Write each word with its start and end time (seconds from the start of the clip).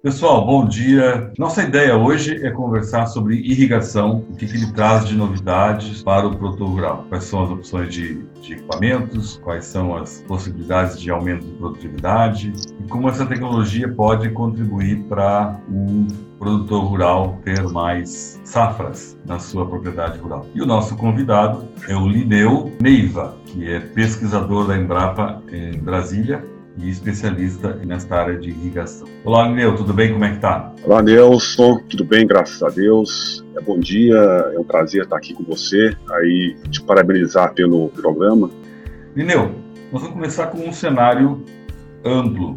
Pessoal, 0.00 0.46
bom 0.46 0.64
dia. 0.64 1.32
Nossa 1.36 1.60
ideia 1.60 1.96
hoje 1.96 2.46
é 2.46 2.52
conversar 2.52 3.06
sobre 3.06 3.34
irrigação, 3.34 4.24
o 4.30 4.36
que, 4.36 4.44
ele 4.44 4.70
traz 4.72 5.04
de 5.04 5.16
novidades 5.16 6.04
para 6.04 6.24
o 6.24 6.36
produtor 6.36 6.68
rural. 6.68 7.04
Quais 7.08 7.24
são 7.24 7.42
as 7.42 7.50
opções 7.50 7.92
de, 7.92 8.22
de, 8.40 8.52
equipamentos, 8.52 9.40
quais 9.42 9.64
são 9.64 9.96
as 9.96 10.22
possibilidades 10.28 11.00
de 11.00 11.10
aumento 11.10 11.44
de 11.44 11.52
produtividade 11.54 12.52
e 12.78 12.88
como 12.88 13.08
essa 13.08 13.26
tecnologia 13.26 13.88
pode 13.92 14.30
contribuir 14.30 15.02
para 15.08 15.60
o 15.68 16.06
produtor 16.38 16.84
rural 16.84 17.40
ter 17.42 17.60
mais 17.64 18.40
safras 18.44 19.18
na 19.26 19.40
sua 19.40 19.66
propriedade 19.66 20.16
rural. 20.20 20.46
E 20.54 20.62
o 20.62 20.66
nosso 20.66 20.96
convidado 20.96 21.66
é 21.88 21.96
o 21.96 22.06
Lineu 22.06 22.72
Neiva, 22.80 23.36
que 23.46 23.68
é 23.68 23.80
pesquisador 23.80 24.68
da 24.68 24.78
Embrapa 24.78 25.42
em 25.50 25.76
Brasília 25.76 26.44
e 26.80 26.90
especialista 26.90 27.74
nesta 27.84 28.16
área 28.16 28.38
de 28.38 28.50
irrigação. 28.50 29.06
Olá, 29.24 29.48
Neu, 29.48 29.74
tudo 29.76 29.92
bem? 29.92 30.12
Como 30.12 30.24
é 30.24 30.32
que 30.32 30.38
tá? 30.38 30.72
Olá, 30.84 31.02
Nelson, 31.02 31.80
tudo 31.88 32.04
bem, 32.04 32.26
graças 32.26 32.62
a 32.62 32.68
Deus. 32.68 33.44
É 33.56 33.60
bom 33.60 33.78
dia, 33.78 34.16
é 34.16 34.58
um 34.58 34.64
prazer 34.64 35.02
estar 35.02 35.16
aqui 35.16 35.34
com 35.34 35.42
você, 35.44 35.96
aí 36.10 36.56
te 36.70 36.82
parabenizar 36.82 37.52
pelo 37.54 37.88
programa. 37.90 38.50
Lineu, 39.16 39.54
nós 39.92 40.02
vamos 40.02 40.10
começar 40.10 40.46
com 40.48 40.68
um 40.68 40.72
cenário 40.72 41.44
amplo. 42.04 42.56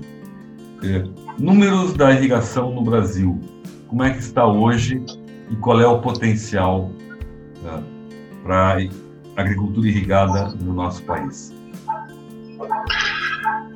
É, 0.83 1.03
números 1.37 1.93
da 1.93 2.11
irrigação 2.11 2.73
no 2.73 2.83
Brasil. 2.83 3.39
Como 3.87 4.03
é 4.03 4.11
que 4.11 4.19
está 4.19 4.45
hoje 4.45 5.03
e 5.49 5.55
qual 5.55 5.79
é 5.79 5.87
o 5.87 5.99
potencial 5.99 6.91
né, 7.63 7.83
para 8.43 8.77
agricultura 9.35 9.87
irrigada 9.87 10.49
no 10.61 10.73
nosso 10.73 11.03
país? 11.03 11.53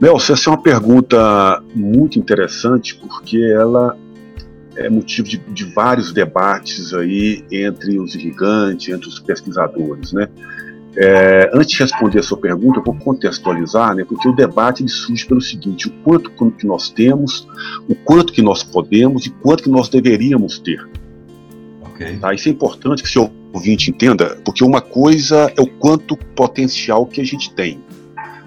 Nelson, 0.05 0.33
essa 0.33 0.49
é 0.51 0.53
uma 0.53 0.61
pergunta 0.61 1.63
muito 1.73 2.19
interessante 2.19 2.95
porque 2.95 3.39
ela 3.39 3.97
é 4.75 4.87
motivo 4.87 5.27
de, 5.27 5.37
de, 5.37 5.63
vários 5.73 6.13
debates 6.13 6.93
aí 6.93 7.43
entre 7.51 7.97
os 7.97 8.13
irrigantes, 8.13 8.93
entre 8.93 9.09
os 9.09 9.19
pesquisadores, 9.19 10.13
né? 10.13 10.27
É, 10.95 11.49
antes 11.55 11.71
de 11.71 11.79
responder 11.79 12.19
a 12.19 12.23
sua 12.23 12.37
pergunta, 12.37 12.79
eu 12.79 12.83
vou 12.83 12.95
contextualizar, 12.95 13.95
né, 13.95 14.05
porque 14.07 14.29
o 14.29 14.31
debate 14.31 14.87
surge 14.87 15.25
pelo 15.25 15.41
seguinte: 15.41 15.87
o 15.87 15.91
quanto 16.03 16.29
que 16.51 16.67
nós 16.67 16.89
temos, 16.91 17.47
o 17.89 17.95
quanto 17.95 18.31
que 18.31 18.43
nós 18.43 18.63
podemos 18.63 19.25
e 19.25 19.31
quanto 19.31 19.63
que 19.63 19.69
nós 19.69 19.89
deveríamos 19.89 20.59
ter. 20.59 20.87
Okay. 21.93 22.17
Tá? 22.17 22.31
Isso 22.31 22.47
é 22.47 22.51
importante 22.51 23.01
que 23.01 23.09
o 23.09 23.11
seu 23.11 23.31
ouvinte 23.51 23.89
entenda, 23.89 24.37
porque 24.45 24.63
uma 24.63 24.81
coisa 24.81 25.51
é 25.57 25.61
o 25.61 25.67
quanto 25.67 26.15
potencial 26.15 27.07
que 27.07 27.19
a 27.19 27.25
gente 27.25 27.51
tem. 27.55 27.83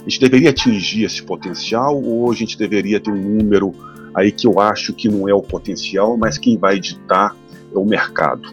A 0.09 0.11
gente 0.11 0.23
deveria 0.23 0.49
atingir 0.49 1.05
esse 1.05 1.23
potencial 1.23 2.03
ou 2.03 2.33
a 2.33 2.35
gente 2.35 2.57
deveria 2.57 2.99
ter 2.99 3.11
um 3.11 3.37
número 3.37 3.75
aí 4.15 4.33
que 4.33 4.47
eu 4.47 4.59
acho 4.59 4.95
que 4.95 5.07
não 5.07 5.29
é 5.29 5.35
o 5.35 5.43
potencial, 5.43 6.17
mas 6.17 6.39
quem 6.39 6.57
vai 6.57 6.81
ditar 6.81 7.37
é 7.71 7.79
o 7.79 7.85
mercado, 7.85 8.49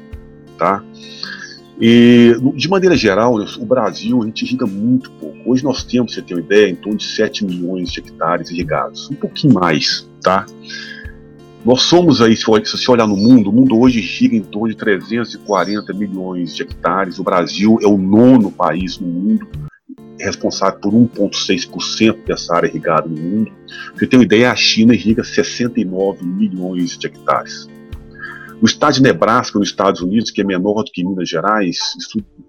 tá? 0.57 0.83
E, 1.79 2.35
de 2.55 2.67
maneira 2.67 2.97
geral, 2.97 3.35
o 3.35 3.65
Brasil, 3.65 4.21
a 4.21 4.25
gente 4.25 4.43
irriga 4.43 4.65
muito 4.65 5.09
pouco. 5.11 5.37
Hoje 5.49 5.63
nós 5.63 5.85
temos, 5.85 6.13
você 6.13 6.21
tem 6.21 6.35
uma 6.35 6.43
ideia, 6.43 6.69
em 6.69 6.75
torno 6.75 6.97
de 6.97 7.05
7 7.05 7.45
milhões 7.45 7.89
de 7.89 8.01
hectares 8.01 8.51
irrigados, 8.51 9.09
um 9.09 9.15
pouquinho 9.15 9.53
mais, 9.53 10.09
tá? 10.21 10.45
Nós 11.63 11.83
somos 11.83 12.21
aí, 12.21 12.35
se 12.35 12.43
você 12.45 12.91
olhar 12.91 13.07
no 13.07 13.15
mundo, 13.15 13.49
o 13.49 13.53
mundo 13.53 13.79
hoje 13.79 13.99
irriga 13.99 14.35
em 14.35 14.43
torno 14.43 14.67
de 14.67 14.75
340 14.75 15.93
milhões 15.93 16.53
de 16.53 16.63
hectares. 16.63 17.17
O 17.17 17.23
Brasil 17.23 17.79
é 17.81 17.87
o 17.87 17.97
nono 17.97 18.51
país 18.51 18.99
no 18.99 19.07
mundo 19.07 19.47
responsável 20.19 20.79
por 20.79 20.93
1,6% 20.93 22.25
dessa 22.25 22.55
área 22.55 22.67
irrigada 22.67 23.07
no 23.07 23.17
mundo. 23.17 23.51
Você 23.93 24.07
tem 24.07 24.19
uma 24.19 24.25
ideia, 24.25 24.51
a 24.51 24.55
China 24.55 24.93
irriga 24.93 25.23
69 25.23 26.25
milhões 26.25 26.97
de 26.97 27.07
hectares. 27.07 27.67
O 28.61 28.65
estado 28.65 28.93
de 28.93 29.01
Nebraska, 29.01 29.59
nos 29.59 29.67
Estados 29.67 30.01
Unidos, 30.01 30.31
que 30.31 30.41
é 30.41 30.43
menor 30.43 30.83
do 30.83 30.91
que 30.91 31.03
Minas 31.03 31.27
Gerais, 31.27 31.77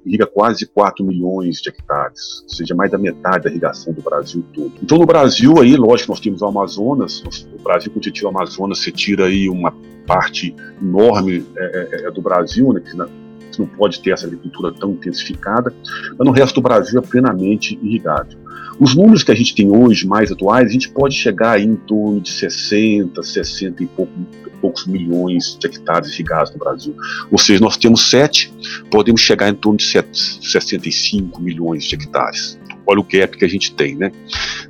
irriga 0.04 0.26
quase 0.26 0.64
4 0.66 1.04
milhões 1.04 1.60
de 1.60 1.68
hectares, 1.68 2.42
ou 2.44 2.48
seja, 2.48 2.74
mais 2.74 2.92
da 2.92 2.98
metade 2.98 3.44
da 3.44 3.50
irrigação 3.50 3.92
do 3.92 4.00
Brasil 4.00 4.44
todo. 4.54 4.72
Então, 4.80 4.98
no 4.98 5.06
Brasil, 5.06 5.60
aí, 5.60 5.76
lógico, 5.76 6.12
nós 6.12 6.20
temos 6.20 6.42
o 6.42 6.46
Amazonas, 6.46 7.22
o 7.52 7.62
Brasil, 7.62 7.90
quando 7.90 8.04
você 8.04 8.12
tira 8.12 8.26
o 8.26 8.30
Amazonas, 8.30 8.78
você 8.78 8.92
tira 8.92 9.26
aí 9.26 9.48
uma 9.48 9.74
parte 10.06 10.54
enorme 10.80 11.44
é, 11.56 11.88
é, 12.04 12.06
é 12.06 12.10
do 12.12 12.22
Brasil, 12.22 12.72
né, 12.72 12.80
que 12.80 12.96
na, 12.96 13.08
que 13.56 13.62
não 13.62 13.68
pode 13.68 14.00
ter 14.00 14.10
essa 14.10 14.26
agricultura 14.26 14.72
tão 14.72 14.92
intensificada, 14.92 15.72
mas 16.18 16.26
no 16.26 16.30
resto 16.30 16.56
do 16.56 16.62
Brasil 16.62 17.00
é 17.00 17.02
plenamente 17.02 17.78
irrigado. 17.82 18.36
Os 18.78 18.94
números 18.94 19.22
que 19.22 19.32
a 19.32 19.34
gente 19.34 19.54
tem 19.54 19.70
hoje, 19.70 20.06
mais 20.06 20.30
atuais, 20.30 20.68
a 20.68 20.72
gente 20.72 20.90
pode 20.90 21.14
chegar 21.14 21.58
em 21.60 21.74
torno 21.74 22.20
de 22.20 22.30
60, 22.30 23.22
60 23.22 23.82
e 23.82 23.86
pouco, 23.86 24.12
poucos 24.60 24.86
milhões 24.86 25.56
de 25.58 25.66
hectares 25.66 26.12
irrigados 26.12 26.52
no 26.52 26.58
Brasil. 26.58 26.94
Ou 27.30 27.38
seja, 27.38 27.60
nós 27.60 27.76
temos 27.76 28.10
7, 28.10 28.52
podemos 28.90 29.20
chegar 29.20 29.48
em 29.48 29.54
torno 29.54 29.78
de 29.78 29.84
65 29.84 31.40
milhões 31.40 31.84
de 31.84 31.94
hectares 31.94 32.58
olha 32.86 33.00
o 33.00 33.04
gap 33.04 33.36
que 33.36 33.44
a 33.44 33.48
gente 33.48 33.74
tem, 33.74 33.96
né? 33.96 34.12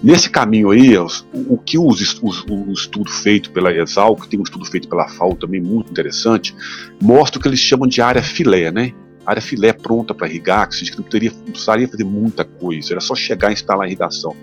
Nesse 0.02 0.30
caminho 0.30 0.70
aí, 0.70 0.96
o, 0.96 1.06
o 1.48 1.58
que 1.58 1.78
o 1.78 1.90
estudo 1.90 3.10
feito 3.10 3.50
pela 3.50 3.72
Exal, 3.72 4.16
que 4.16 4.28
tem 4.28 4.38
um 4.38 4.42
estudo 4.42 4.64
feito 4.64 4.88
pela 4.88 5.08
FAO 5.08 5.34
também 5.34 5.60
muito 5.60 5.90
interessante, 5.90 6.54
mostra 7.00 7.38
o 7.38 7.42
que 7.42 7.48
eles 7.48 7.60
chamam 7.60 7.86
de 7.86 8.00
área 8.00 8.22
filé, 8.22 8.70
né? 8.70 8.92
área 9.26 9.42
filé 9.42 9.72
pronta 9.72 10.14
para 10.14 10.28
irrigar, 10.28 10.68
que 10.68 10.96
não, 10.96 11.02
teria, 11.02 11.32
não 11.32 11.50
precisaria 11.50 11.88
fazer 11.88 12.04
muita 12.04 12.44
coisa, 12.44 12.92
era 12.92 13.00
só 13.00 13.14
chegar 13.14 13.50
e 13.50 13.54
instalar 13.54 13.84
a 13.84 13.86
irrigação. 13.86 14.34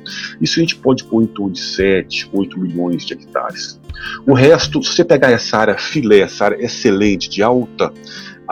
Isso 0.41 0.59
a 0.59 0.61
gente 0.61 0.75
pode 0.75 1.05
pôr 1.05 1.23
em 1.23 1.27
torno 1.27 1.53
de 1.53 1.61
7, 1.61 2.29
8 2.33 2.59
milhões 2.59 3.05
de 3.05 3.13
hectares. 3.13 3.79
O 4.27 4.33
resto, 4.33 4.83
se 4.83 4.93
você 4.93 5.05
pegar 5.05 5.31
essa 5.31 5.57
área 5.57 5.77
filé, 5.77 6.19
essa 6.19 6.45
área 6.45 6.63
excelente, 6.63 7.29
de 7.29 7.41
alta 7.41 7.93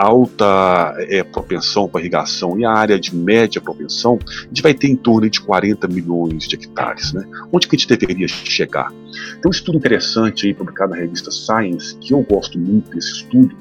alta 0.02 0.94
é, 0.98 1.22
propensão 1.22 1.88
para 1.88 2.00
irrigação 2.00 2.58
e 2.58 2.64
a 2.64 2.72
área 2.72 2.98
de 2.98 3.14
média 3.14 3.60
propensão, 3.60 4.18
a 4.26 4.48
gente 4.48 4.62
vai 4.62 4.74
ter 4.74 4.88
em 4.88 4.96
torno 4.96 5.30
de 5.30 5.40
40 5.40 5.86
milhões 5.86 6.48
de 6.48 6.56
hectares. 6.56 7.12
Né? 7.12 7.24
Onde 7.52 7.68
que 7.68 7.76
a 7.76 7.78
gente 7.78 7.88
deveria 7.96 8.26
chegar? 8.26 8.90
Tem 8.90 9.48
um 9.48 9.50
estudo 9.50 9.78
interessante 9.78 10.46
aí, 10.46 10.54
publicado 10.54 10.92
na 10.92 10.96
revista 10.96 11.30
Science, 11.30 11.96
que 11.96 12.14
eu 12.14 12.22
gosto 12.22 12.58
muito 12.58 12.90
desse 12.90 13.12
estudo, 13.12 13.54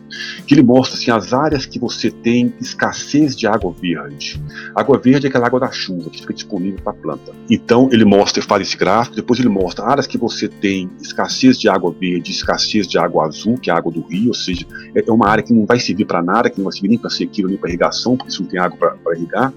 que 0.45 0.53
ele 0.53 0.63
mostra 0.63 0.97
assim, 0.97 1.11
as 1.11 1.33
áreas 1.33 1.65
que 1.65 1.79
você 1.79 2.09
tem 2.09 2.53
escassez 2.59 3.35
de 3.35 3.47
água 3.47 3.71
verde. 3.71 4.41
Água 4.75 4.97
verde 4.97 5.27
é 5.27 5.29
aquela 5.29 5.47
água 5.47 5.59
da 5.59 5.71
chuva 5.71 6.09
que 6.09 6.21
fica 6.21 6.33
disponível 6.33 6.79
para 6.81 6.93
a 6.93 6.95
planta. 6.95 7.31
Então 7.49 7.89
ele 7.91 8.05
mostra, 8.05 8.41
faz 8.41 8.67
esse 8.67 8.77
gráfico, 8.77 9.15
depois 9.15 9.39
ele 9.39 9.49
mostra 9.49 9.85
áreas 9.85 10.07
que 10.07 10.17
você 10.17 10.47
tem 10.47 10.89
escassez 11.01 11.57
de 11.57 11.67
água 11.69 11.91
verde, 11.91 12.31
escassez 12.31 12.87
de 12.87 12.97
água 12.97 13.25
azul, 13.25 13.57
que 13.57 13.69
é 13.69 13.73
a 13.73 13.77
água 13.77 13.91
do 13.91 14.01
rio, 14.01 14.29
ou 14.29 14.33
seja, 14.33 14.65
é 14.95 15.11
uma 15.11 15.27
área 15.27 15.43
que 15.43 15.53
não 15.53 15.65
vai 15.65 15.79
servir 15.79 16.05
para 16.05 16.21
nada, 16.21 16.30
que 16.49 16.59
não 16.61 16.69
para 16.97 17.09
sequeiro 17.09 17.49
nem 17.49 17.57
para 17.57 17.69
irrigação, 17.69 18.15
porque 18.15 18.31
isso 18.31 18.41
não 18.43 18.49
tem 18.49 18.59
água 18.59 18.97
para 19.03 19.15
irrigar. 19.15 19.53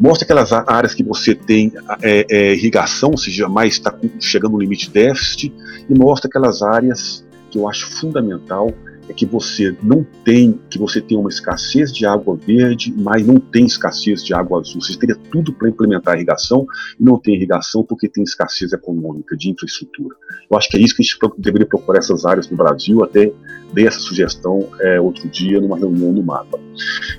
Mostra 0.00 0.24
aquelas 0.24 0.52
áreas 0.52 0.94
que 0.94 1.02
você 1.02 1.34
tem 1.34 1.72
é, 2.02 2.26
é, 2.30 2.54
irrigação, 2.54 3.10
ou 3.10 3.18
seja, 3.18 3.48
mais 3.48 3.74
está 3.74 3.94
chegando 4.20 4.52
no 4.52 4.58
limite 4.58 4.90
déficit, 4.90 5.52
e 5.88 5.98
mostra 5.98 6.28
aquelas 6.28 6.62
áreas 6.62 7.24
que 7.50 7.58
eu 7.58 7.68
acho 7.68 7.90
fundamental 7.98 8.72
é 9.08 9.12
que 9.12 9.24
você 9.24 9.74
não 9.82 10.06
tem, 10.24 10.60
que 10.68 10.78
você 10.78 11.00
tem 11.00 11.16
uma 11.16 11.28
escassez 11.28 11.92
de 11.92 12.04
água 12.04 12.36
verde, 12.36 12.94
mas 12.96 13.26
não 13.26 13.40
tem 13.40 13.64
escassez 13.64 14.22
de 14.22 14.34
água 14.34 14.60
azul. 14.60 14.80
Você 14.80 14.96
teria 14.98 15.16
tudo 15.30 15.52
para 15.52 15.68
implementar 15.68 16.14
a 16.14 16.16
irrigação 16.16 16.66
e 16.98 17.02
não 17.02 17.18
tem 17.18 17.34
irrigação 17.34 17.82
porque 17.82 18.08
tem 18.08 18.22
escassez 18.22 18.72
econômica 18.72 19.36
de 19.36 19.50
infraestrutura. 19.50 20.14
Eu 20.50 20.56
acho 20.56 20.68
que 20.68 20.76
é 20.76 20.80
isso 20.80 20.94
que 20.94 21.02
a 21.02 21.04
gente 21.04 21.18
deveria 21.38 21.66
procurar 21.66 21.98
essas 21.98 22.24
áreas 22.24 22.48
no 22.50 22.56
Brasil, 22.56 23.02
até 23.02 23.32
dei 23.72 23.86
essa 23.86 24.00
sugestão 24.00 24.68
é, 24.80 25.00
outro 25.00 25.28
dia 25.28 25.60
numa 25.60 25.78
reunião 25.78 26.12
no 26.12 26.22
mapa. 26.22 26.58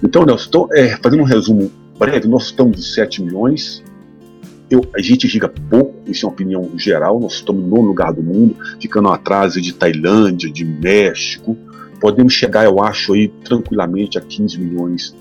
Então, 0.03 0.25
Nelson, 0.25 0.47
então, 0.49 0.67
é, 0.71 0.97
fazendo 0.97 1.21
um 1.21 1.25
resumo 1.25 1.71
breve, 1.97 2.27
nós 2.27 2.45
estamos 2.45 2.79
em 2.79 2.93
7 2.93 3.23
milhões. 3.23 3.83
Eu, 4.69 4.81
a 4.95 5.01
gente 5.01 5.25
irriga 5.25 5.49
pouco, 5.49 5.95
isso 6.05 6.25
é 6.25 6.29
uma 6.29 6.33
opinião 6.33 6.69
geral. 6.77 7.19
Nós 7.19 7.33
estamos 7.33 7.65
no 7.65 7.81
lugar 7.81 8.13
do 8.13 8.21
mundo, 8.21 8.55
ficando 8.79 9.09
atrás 9.09 9.53
de 9.53 9.73
Tailândia, 9.73 10.51
de 10.51 10.63
México. 10.63 11.57
Podemos 11.99 12.33
chegar, 12.33 12.65
eu 12.65 12.81
acho, 12.81 13.13
aí 13.13 13.27
tranquilamente 13.43 14.17
a 14.17 14.21
15 14.21 14.59
milhões 14.59 15.15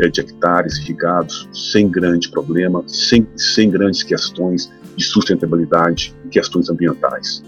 é, 0.00 0.08
de 0.08 0.20
hectares 0.20 0.78
irrigados, 0.78 1.48
sem 1.52 1.88
grande 1.88 2.30
problema, 2.30 2.84
sem, 2.86 3.26
sem 3.36 3.70
grandes 3.70 4.02
questões 4.02 4.72
de 4.96 5.04
sustentabilidade 5.04 6.14
e 6.24 6.28
questões 6.28 6.68
ambientais. 6.68 7.42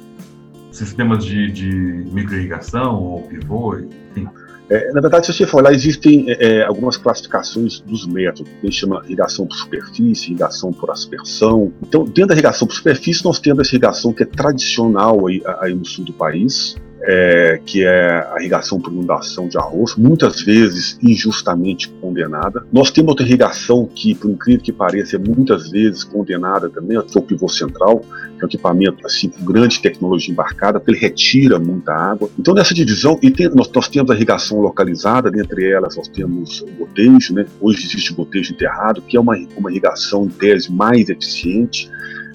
Sistemas 0.71 1.25
de, 1.25 1.51
de 1.53 1.71
microirrigação 2.13 3.01
ou 3.01 3.23
pivô, 3.23 3.77
enfim, 3.77 4.29
é, 4.69 4.93
na 4.93 5.01
verdade, 5.01 5.27
se 5.27 5.33
você 5.33 5.47
for 5.47 5.59
olhar, 5.59 5.75
existem 5.75 6.31
é, 6.31 6.47
é, 6.47 6.65
algumas 6.65 6.97
classificações 6.97 7.81
dos 7.81 8.07
métodos. 8.07 8.51
A 8.63 8.65
gente 8.65 8.77
chama 8.77 9.03
irrigação 9.05 9.47
por 9.47 9.57
superfície, 9.57 10.29
irrigação 10.31 10.73
por 10.73 10.91
aspersão. 10.91 11.73
Então, 11.83 12.05
dentro 12.05 12.29
da 12.29 12.35
irrigação 12.35 12.67
por 12.67 12.75
superfície, 12.75 13.25
nós 13.25 13.39
temos 13.39 13.61
essa 13.61 13.75
irrigação 13.75 14.13
que 14.13 14.23
é 14.23 14.27
tradicional 14.27 15.27
aí, 15.27 15.43
aí 15.61 15.75
no 15.75 15.85
sul 15.85 16.05
do 16.05 16.13
país, 16.15 16.77
é, 17.07 17.61
que 17.65 17.85
é 17.85 18.27
a 18.33 18.37
irrigação 18.41 18.81
por 18.81 18.93
inundação 18.93 19.47
de 19.47 19.59
arroz, 19.59 19.95
muitas 19.97 20.41
vezes 20.41 20.99
injustamente 21.03 21.89
condenada. 22.01 22.67
Nós 22.73 22.91
temos 22.91 23.11
outra 23.11 23.27
irrigação 23.27 23.89
que, 23.95 24.15
por 24.15 24.31
incrível 24.31 24.63
que 24.63 24.73
pareça, 24.73 25.17
é 25.17 25.19
muitas 25.19 25.71
vezes 25.71 26.03
condenada 26.03 26.69
também, 26.71 27.01
que 27.03 27.17
é 27.17 27.21
o 27.21 27.25
pivô 27.25 27.49
central, 27.49 28.01
que 28.01 28.43
é 28.43 28.45
um 28.45 28.49
equipamento 28.49 29.07
assim, 29.07 29.29
com 29.29 29.45
grande 29.45 29.81
tecnologia 29.81 30.33
embarcada, 30.33 30.81
porque 30.81 30.93
ele 30.93 31.01
retira 31.01 31.59
muita 31.59 31.93
água. 31.93 32.31
Então, 32.39 32.55
nessa 32.55 32.73
divisão, 32.73 33.19
e 33.23 33.31
tem, 33.31 33.49
nós, 33.55 33.71
nós, 33.71 33.89
temos 33.89 34.11
a 34.11 34.15
irrigação 34.15 34.61
localizada, 34.61 35.31
dentre 35.31 35.71
elas 35.71 35.97
nós 35.97 36.09
temos 36.09 36.63
o 36.63 36.67
gotejo, 36.79 37.35
né? 37.35 37.45
hoje 37.61 37.85
existe 37.85 38.13
o 38.13 38.17
gotejo 38.17 38.53
enterrado, 38.53 39.03
que 39.03 39.17
é 39.17 39.21
uma, 39.21 39.37
uma 39.57 39.71
irrigação, 39.71 40.25
em 40.25 40.29
tese, 40.29 40.73
mais 40.73 41.09
eficiente, 41.11 41.91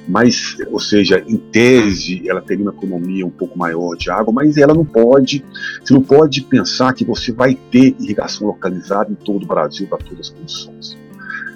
mas, 0.10 0.58
ou 0.72 0.80
seja, 0.80 1.24
em 1.28 1.38
tese, 1.38 2.28
ela 2.28 2.42
teria 2.42 2.66
uma 2.66 2.72
economia 2.72 3.24
um 3.24 3.30
pouco 3.30 3.58
maior 3.58 3.96
de 3.96 4.10
água, 4.10 4.34
mas 4.34 4.58
ela 4.58 4.74
não 4.74 4.84
pode, 4.84 5.46
você 5.84 5.94
não 5.94 6.02
pode 6.02 6.42
pensar 6.42 6.94
que 6.94 7.06
você 7.06 7.32
vai 7.32 7.54
ter 7.54 7.96
irrigação 8.00 8.48
localizada 8.48 9.12
em 9.12 9.16
todo 9.16 9.44
o 9.44 9.48
Brasil 9.48 9.86
para 9.88 10.00
todas 10.00 10.22
as 10.22 10.30
condições. 10.32 10.98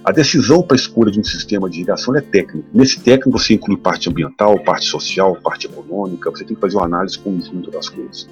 A 0.06 0.12
decisão 0.12 0.62
para 0.62 0.76
a 0.76 0.80
escolha 0.80 1.12
de 1.12 1.20
um 1.20 1.24
sistema 1.24 1.68
de 1.68 1.78
irrigação 1.78 2.16
é 2.16 2.22
técnica. 2.22 2.68
Nesse 2.72 3.00
técnico 3.00 3.32
você 3.32 3.56
inclui 3.56 3.78
parte 3.78 4.08
ambiental, 4.08 4.60
parte 4.60 4.86
social, 4.86 5.36
parte 5.38 5.66
econômica, 5.66 6.30
você 6.30 6.44
tem 6.44 6.54
que 6.54 6.62
fazer 6.62 6.76
uma 6.76 6.86
análise 6.86 7.18
conjunta 7.18 7.72
das 7.72 7.90
coisas. 7.90 8.30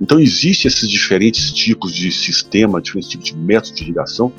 Então 0.00 0.20
existem 0.20 0.68
esses 0.68 0.88
diferentes 0.88 1.50
tipos 1.50 1.92
de 1.92 2.12
sistema, 2.12 2.80
diferentes 2.80 3.10
tipos 3.10 3.26
de 3.26 3.36
métodos 3.36 3.72
de 3.72 3.82
irrigação, 3.82 4.32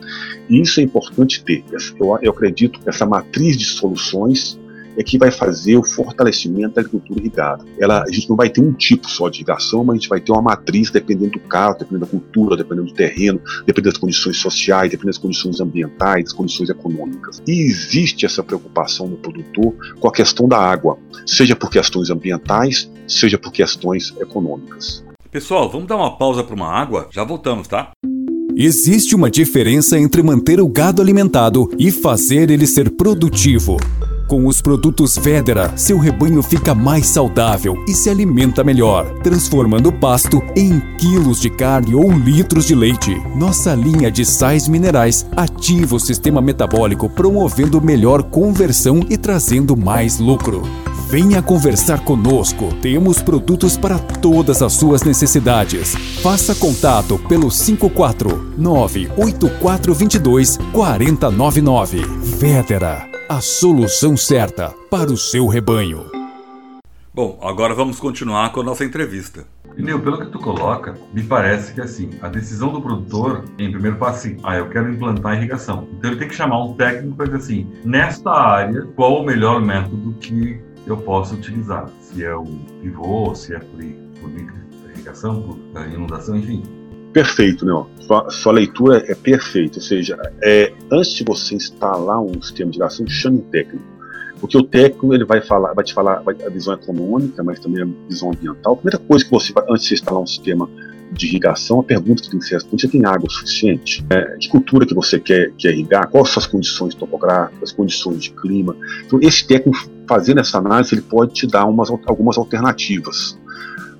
e 0.48 0.62
isso 0.62 0.80
é 0.80 0.84
importante 0.84 1.44
ter. 1.44 1.66
Eu, 2.00 2.18
eu 2.22 2.32
acredito 2.32 2.80
que 2.80 2.88
essa 2.88 3.06
matriz 3.06 3.58
de 3.58 3.66
soluções 3.66 4.58
é 4.98 5.04
que 5.04 5.18
vai 5.18 5.32
fazer 5.32 5.78
o 5.78 5.84
fortalecimento 5.84 6.76
da 6.76 6.82
agricultura 6.82 7.20
irrigada. 7.20 7.66
Ela, 7.80 8.04
a 8.04 8.12
gente 8.12 8.30
não 8.30 8.36
vai 8.36 8.50
ter 8.50 8.62
um 8.62 8.74
tipo 8.74 9.10
só 9.10 9.30
de 9.30 9.38
irrigação, 9.38 9.84
mas 9.84 9.96
a 9.96 10.00
gente 10.00 10.10
vai 10.10 10.20
ter 10.20 10.32
uma 10.32 10.42
matriz 10.42 10.90
dependendo 10.90 11.32
do 11.32 11.40
caso, 11.40 11.80
dependendo 11.80 12.06
da 12.06 12.12
cultura, 12.12 12.58
dependendo 12.58 12.88
do 12.88 12.94
terreno, 12.94 13.40
dependendo 13.66 13.92
das 13.94 14.00
condições 14.00 14.38
sociais, 14.38 14.92
dependendo 14.92 15.14
das 15.14 15.18
condições 15.18 15.60
ambientais, 15.60 16.26
das 16.26 16.34
condições 16.34 16.70
econômicas. 16.70 17.42
E 17.48 17.62
existe 17.62 18.26
essa 18.26 18.44
preocupação 18.44 19.08
no 19.08 19.18
produtor 19.18 19.74
com 20.00 20.08
a 20.08 20.12
questão 20.12 20.48
da 20.48 20.58
água, 20.58 20.98
seja 21.26 21.56
por 21.56 21.70
questões 21.70 22.10
ambientais, 22.10 22.90
seja 23.08 23.38
por 23.38 23.52
questões 23.52 24.14
econômicas. 24.20 25.04
Pessoal, 25.32 25.70
vamos 25.70 25.88
dar 25.88 25.96
uma 25.96 26.16
pausa 26.16 26.44
para 26.44 26.54
uma 26.54 26.68
água? 26.68 27.08
Já 27.12 27.24
voltamos, 27.24 27.68
tá? 27.68 27.92
Existe 28.56 29.16
uma 29.16 29.32
diferença 29.32 29.98
entre 29.98 30.22
manter 30.22 30.62
o 30.62 30.68
gado 30.68 31.02
alimentado 31.02 31.72
e 31.80 31.92
fazer 31.92 32.52
ele 32.52 32.68
ser 32.68 32.92
produtivo. 32.92 33.78
Com 34.34 34.48
os 34.48 34.64
produtos 34.64 35.16
Vedera, 35.16 35.78
seu 35.78 36.00
rebanho 36.00 36.42
fica 36.42 36.74
mais 36.74 37.06
saudável 37.06 37.78
e 37.88 37.94
se 37.94 38.10
alimenta 38.10 38.64
melhor, 38.64 39.06
transformando 39.20 39.90
o 39.90 39.94
pasto 39.94 40.42
em 40.56 40.80
quilos 40.98 41.40
de 41.40 41.52
carne 41.52 41.94
ou 41.94 42.12
litros 42.12 42.66
de 42.66 42.74
leite. 42.74 43.16
Nossa 43.36 43.76
linha 43.76 44.10
de 44.10 44.26
sais 44.26 44.68
minerais 44.68 45.24
ativa 45.38 45.98
o 45.98 46.00
sistema 46.00 46.42
metabólico, 46.42 47.08
promovendo 47.08 47.80
melhor 47.80 48.24
conversão 48.24 49.02
e 49.08 49.18
trazendo 49.18 49.78
mais 49.78 50.18
lucro. 50.18 50.64
Venha 51.08 51.40
conversar 51.40 52.04
conosco. 52.04 52.74
Temos 52.82 53.22
produtos 53.22 53.78
para 53.78 54.00
todas 54.00 54.64
as 54.64 54.74
suas 54.74 55.04
necessidades. 55.04 55.94
Faça 56.24 56.56
contato 56.56 57.20
pelo 57.30 57.50
549 57.52 59.12
8422 59.16 60.58
4099. 60.74 62.02
Vedera 62.40 63.13
a 63.34 63.42
solução 63.42 64.16
certa 64.16 64.70
para 64.92 65.12
o 65.12 65.18
seu 65.18 65.48
rebanho. 65.48 66.06
Bom, 67.12 67.40
agora 67.42 67.74
vamos 67.74 68.00
continuar 68.00 68.52
com 68.52 68.62
a 68.62 68.64
nossa 68.64 68.86
entrevista. 68.86 69.44
Nil, 69.76 70.00
pelo 70.04 70.20
que 70.20 70.28
tu 70.28 70.38
coloca, 70.38 70.94
me 71.12 71.24
parece 71.24 71.74
que 71.74 71.82
assim, 71.82 72.12
a 72.22 72.28
decisão 72.28 72.72
do 72.72 72.80
produtor, 72.80 73.46
em 73.58 73.72
primeiro 73.72 73.98
passo, 73.98 74.28
assim, 74.28 74.38
ah, 74.44 74.58
eu 74.58 74.70
quero 74.70 74.94
implantar 74.94 75.36
irrigação. 75.36 75.88
Então 75.94 76.12
ele 76.12 76.20
tem 76.20 76.28
que 76.28 76.36
chamar 76.36 76.64
um 76.64 76.76
técnico 76.76 77.16
para 77.16 77.26
dizer 77.26 77.38
assim, 77.38 77.68
nesta 77.84 78.30
área, 78.30 78.84
qual 78.96 79.24
o 79.24 79.26
melhor 79.26 79.60
método 79.60 80.14
que 80.20 80.62
eu 80.86 80.98
posso 80.98 81.34
utilizar? 81.34 81.90
Se 82.02 82.24
é 82.24 82.36
o 82.36 82.46
pivô, 82.84 83.34
se 83.34 83.56
é 83.56 83.58
por, 83.58 83.80
por 84.22 84.30
irrigação, 84.94 85.42
por 85.42 85.88
inundação, 85.88 86.38
enfim. 86.38 86.62
Perfeito, 87.14 87.64
né? 87.64 87.86
Sua, 88.02 88.30
sua, 88.32 88.52
leitura 88.52 89.04
é 89.08 89.14
perfeita. 89.14 89.78
Ou 89.78 89.84
seja, 89.84 90.18
é, 90.42 90.74
antes 90.92 91.14
de 91.14 91.24
você 91.24 91.56
instalar 91.56 92.20
um 92.20 92.42
sistema 92.42 92.72
de 92.72 92.78
irrigação, 92.78 93.08
chame 93.08 93.38
um 93.38 93.42
técnico. 93.42 93.86
Porque 94.40 94.58
o 94.58 94.64
técnico 94.64 95.14
ele 95.14 95.24
vai 95.24 95.40
falar, 95.40 95.74
vai 95.74 95.86
te 95.86 95.94
falar 95.94 96.22
vai, 96.22 96.36
a 96.46 96.50
visão 96.50 96.74
econômica, 96.74 97.44
mas 97.44 97.60
também 97.60 97.84
a 97.84 97.88
visão 98.10 98.32
ambiental. 98.32 98.74
A 98.74 98.76
primeira 98.76 98.98
coisa 98.98 99.24
que 99.24 99.32
você 99.32 99.54
antes 99.70 99.86
de 99.86 99.94
instalar 99.94 100.22
um 100.22 100.28
sistema 100.28 100.70
de 101.14 101.28
irrigação, 101.28 101.80
a 101.80 101.84
pergunta 101.84 102.24
que 102.24 102.30
tem 102.30 102.40
que 102.40 102.46
ser 102.46 102.60
você 102.60 102.88
tem 102.88 103.06
água 103.06 103.30
suficiente? 103.30 104.04
É, 104.10 104.36
que 104.38 104.50
cultura 104.50 104.86
que 104.86 104.96
você 104.96 105.20
quer, 105.20 105.52
quer 105.58 105.72
irrigar? 105.72 106.10
Quais 106.10 106.30
são 106.30 106.42
as 106.42 106.48
condições 106.48 106.96
topográficas, 106.96 107.70
as 107.70 107.72
condições 107.72 108.24
de 108.24 108.32
clima? 108.32 108.76
Então, 109.06 109.20
esse 109.22 109.46
técnico, 109.48 109.78
fazendo 110.08 110.40
essa 110.40 110.58
análise, 110.58 110.94
ele 110.94 111.04
pode 111.04 111.34
te 111.34 111.46
dar 111.46 111.66
umas, 111.66 111.90
algumas 111.90 112.38
alternativas. 112.38 113.38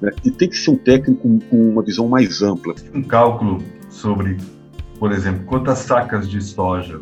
Né? 0.02 0.12
E 0.24 0.32
tem 0.32 0.50
que 0.50 0.58
ser 0.58 0.72
um 0.72 0.78
técnico 0.78 1.40
com 1.50 1.70
uma 1.70 1.82
visão 1.82 2.08
mais 2.08 2.42
ampla. 2.42 2.76
Um 2.94 3.04
cálculo 3.04 3.64
sobre, 3.90 4.38
por 5.00 5.12
exemplo, 5.12 5.46
quantas 5.46 5.80
sacas 5.80 6.30
de 6.30 6.42
soja 6.42 7.00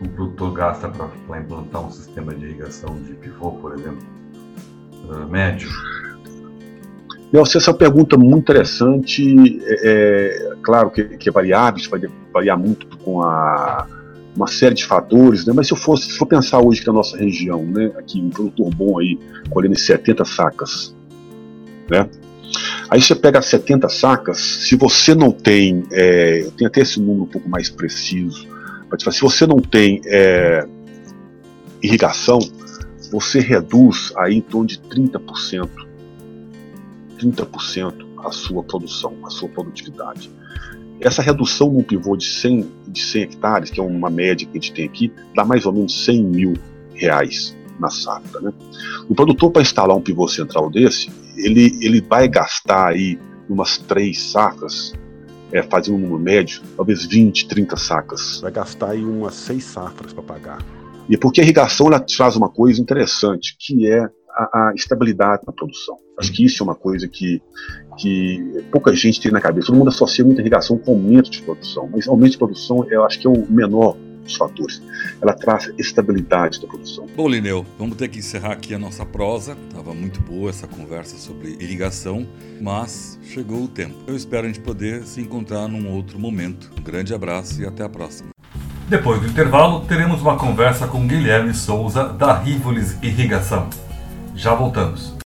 o 0.00 0.08
produtor 0.08 0.52
gasta 0.52 0.88
para 0.88 1.40
implantar 1.40 1.86
um 1.86 1.90
sistema 1.90 2.34
de 2.34 2.46
irrigação 2.46 3.00
de 3.02 3.14
pivô, 3.14 3.52
por 3.52 3.74
exemplo, 3.74 4.02
uh, 5.08 5.28
médio? 5.28 5.68
Essa 7.32 7.58
é 7.58 7.72
uma 7.72 7.78
pergunta 7.78 8.16
muito 8.18 8.42
interessante. 8.42 9.60
É, 9.64 10.52
é 10.52 10.56
claro 10.62 10.90
que, 10.90 11.04
que 11.16 11.28
é 11.28 11.32
variável, 11.32 11.78
isso 11.78 11.88
vai 11.88 12.00
variar 12.32 12.58
muito 12.58 12.86
com 12.98 13.22
a, 13.22 13.86
uma 14.36 14.46
série 14.46 14.74
de 14.74 14.84
fatores, 14.84 15.46
né? 15.46 15.52
mas 15.54 15.66
se 15.66 15.72
eu 15.72 15.76
fosse, 15.76 16.10
se 16.10 16.18
for 16.18 16.26
pensar 16.26 16.60
hoje 16.60 16.82
que 16.82 16.90
a 16.90 16.92
nossa 16.92 17.16
região, 17.16 17.64
né, 17.64 17.92
aqui 17.96 18.20
um 18.20 18.28
produtor 18.28 18.74
bom 18.74 18.98
aí, 18.98 19.18
colhendo 19.50 19.78
70 19.78 20.24
sacas 20.24 20.94
né? 21.90 22.08
Aí 22.90 23.00
você 23.00 23.14
pega 23.14 23.40
70 23.40 23.88
sacas, 23.88 24.38
se 24.38 24.76
você 24.76 25.14
não 25.14 25.32
tem, 25.32 25.84
é, 25.90 26.42
eu 26.42 26.50
tenho 26.50 26.68
até 26.68 26.82
esse 26.82 27.00
número 27.00 27.22
um 27.22 27.26
pouco 27.26 27.48
mais 27.48 27.70
preciso, 27.70 28.46
mas 28.90 29.14
se 29.14 29.20
você 29.22 29.46
não 29.46 29.58
tem 29.58 30.02
é, 30.04 30.66
irrigação, 31.82 32.38
você 33.10 33.40
reduz 33.40 34.12
aí 34.16 34.36
em 34.36 34.40
torno 34.40 34.66
de 34.66 34.78
30%, 34.78 35.68
30% 37.18 38.06
a 38.18 38.30
sua 38.30 38.62
produção, 38.62 39.14
a 39.24 39.30
sua 39.30 39.48
produtividade. 39.48 40.30
Essa 41.00 41.22
redução 41.22 41.72
num 41.72 41.82
pivô 41.82 42.16
de 42.16 42.26
100, 42.26 42.70
de 42.88 43.02
100 43.02 43.22
hectares, 43.22 43.70
que 43.70 43.80
é 43.80 43.82
uma 43.82 44.08
média 44.08 44.46
que 44.46 44.56
a 44.56 44.60
gente 44.60 44.72
tem 44.72 44.84
aqui, 44.84 45.12
dá 45.34 45.44
mais 45.44 45.66
ou 45.66 45.72
menos 45.72 46.04
100 46.04 46.22
mil 46.22 46.54
reais 46.94 47.56
na 47.80 47.90
safra. 47.90 48.40
Né? 48.40 48.52
O 49.08 49.14
produtor, 49.14 49.50
para 49.50 49.62
instalar 49.62 49.96
um 49.96 50.00
pivô 50.00 50.28
central 50.28 50.70
desse, 50.70 51.10
ele, 51.36 51.78
ele 51.80 52.00
vai 52.00 52.28
gastar 52.28 52.88
aí 52.88 53.18
umas 53.48 53.78
três 53.78 54.20
sacas, 54.30 54.92
é, 55.52 55.62
fazendo 55.62 55.96
um 55.96 56.00
número 56.00 56.18
médio, 56.18 56.62
talvez 56.76 57.04
20, 57.04 57.48
30 57.48 57.76
sacas. 57.76 58.40
Vai 58.40 58.52
gastar 58.52 58.90
aí 58.90 59.04
umas 59.04 59.34
seis 59.34 59.64
safras 59.64 60.12
para 60.12 60.22
pagar. 60.22 60.58
E 61.08 61.16
porque 61.16 61.40
a 61.40 61.44
irrigação 61.44 61.88
ela 61.88 62.00
traz 62.00 62.36
uma 62.36 62.48
coisa 62.48 62.80
interessante, 62.80 63.56
que 63.58 63.86
é 63.86 64.08
a, 64.34 64.68
a, 64.68 64.72
estabilidade 64.74 65.42
na 65.46 65.52
produção. 65.52 65.96
Acho 66.18 66.32
que 66.32 66.44
isso 66.44 66.62
é 66.62 66.64
uma 66.64 66.74
coisa 66.74 67.08
que, 67.08 67.42
que 67.98 68.64
pouca 68.70 68.94
gente 68.94 69.20
tem 69.20 69.30
na 69.30 69.40
cabeça. 69.40 69.66
Todo 69.66 69.76
mundo 69.76 69.88
associa 69.88 70.24
muita 70.24 70.40
irrigação 70.40 70.78
com 70.78 70.92
aumento 70.92 71.30
de 71.30 71.42
produção, 71.42 71.88
mas 71.92 72.08
aumento 72.08 72.32
de 72.32 72.38
produção 72.38 72.86
eu 72.90 73.04
acho 73.04 73.18
que 73.18 73.26
é 73.26 73.30
o 73.30 73.46
menor 73.50 73.96
dos 74.22 74.36
fatores. 74.36 74.82
Ela 75.20 75.32
traz 75.32 75.72
estabilidade 75.78 76.60
da 76.60 76.66
produção. 76.66 77.06
Bom, 77.16 77.28
Lineu, 77.28 77.66
vamos 77.78 77.96
ter 77.96 78.08
que 78.08 78.18
encerrar 78.18 78.52
aqui 78.52 78.74
a 78.74 78.78
nossa 78.78 79.04
prosa. 79.04 79.56
Estava 79.68 79.94
muito 79.94 80.20
boa 80.20 80.50
essa 80.50 80.66
conversa 80.66 81.16
sobre 81.16 81.56
irrigação, 81.60 82.26
mas 82.60 83.18
chegou 83.24 83.64
o 83.64 83.68
tempo. 83.68 83.94
Eu 84.06 84.16
espero 84.16 84.46
a 84.46 84.48
gente 84.48 84.60
poder 84.60 85.04
se 85.04 85.20
encontrar 85.20 85.68
num 85.68 85.90
outro 85.90 86.18
momento. 86.18 86.70
Um 86.78 86.82
grande 86.82 87.14
abraço 87.14 87.60
e 87.60 87.66
até 87.66 87.84
a 87.84 87.88
próxima. 87.88 88.30
Depois 88.88 89.20
do 89.20 89.26
intervalo, 89.26 89.86
teremos 89.86 90.20
uma 90.20 90.36
conversa 90.36 90.86
com 90.86 91.06
Guilherme 91.06 91.54
Souza, 91.54 92.08
da 92.08 92.38
Rivolis 92.38 92.98
Irrigação. 93.02 93.70
Já 94.34 94.54
voltamos. 94.54 95.21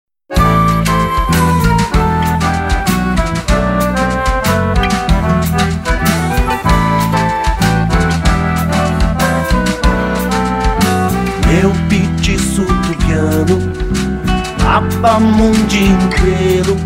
Mapa 15.07 15.21
mundo 15.21 15.73
inteiro. 15.73 16.77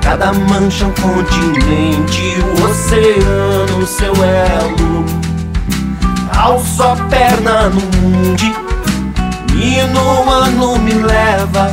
Cada 0.00 0.32
mancha 0.32 0.86
um 0.86 0.92
continente. 0.92 2.22
O 2.40 2.64
oceano, 2.64 3.86
seu 3.88 4.14
elo. 4.14 5.04
Alço 6.36 6.82
a 6.82 6.96
perna 7.08 7.70
no 7.70 7.80
mundo 7.80 8.42
E 9.52 9.82
no 9.92 10.30
ano 10.30 10.78
me 10.78 10.92
leva. 10.92 11.72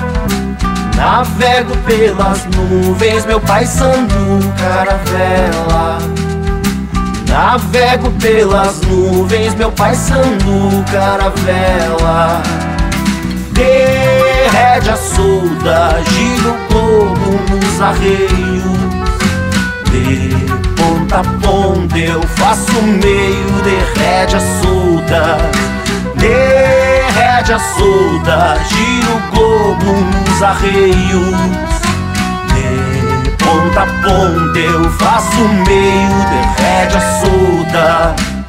Navego 0.96 1.78
pelas 1.86 2.44
nuvens, 2.46 3.26
meu 3.28 3.40
pai 3.40 3.66
sandu 3.68 4.40
caravela. 4.58 6.00
Navego 7.28 8.10
pelas 8.20 8.82
nuvens, 8.82 9.54
meu 9.54 9.72
pai 9.72 9.94
sandu 9.94 10.84
caravela. 10.92 12.42
Derrede 14.82 14.90
a 14.90 14.98
solda, 14.98 16.02
gira 16.10 16.50
o 16.50 16.58
globo 16.74 17.56
nos 17.56 17.82
arreios. 17.82 18.64
De 19.92 20.36
ponta 20.76 21.20
a 21.20 21.24
ponta 21.24 21.98
eu 22.00 22.22
faço 22.24 22.82
meio, 22.82 23.48
derrede 23.64 24.38
a 24.38 24.40
solda. 24.40 25.38
Derrede 26.16 27.54
a 27.54 27.60
solda, 27.60 28.58
gira 28.70 29.12
o 29.12 29.36
globo 29.36 29.94
nos 29.94 30.42
arreios. 30.42 31.36
De 32.48 33.30
ponta 33.38 33.82
a 33.82 33.86
ponta 33.86 34.60
eu 34.60 34.92
faço 34.94 35.48
meio, 35.68 36.10
derrede 36.58 36.98
a 36.98 37.02
solda. 37.22 38.41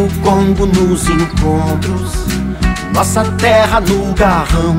O 0.00 0.08
Congo 0.22 0.64
nos 0.64 1.10
encontros, 1.10 2.24
nossa 2.94 3.22
terra 3.32 3.80
no 3.80 4.14
garrão. 4.14 4.74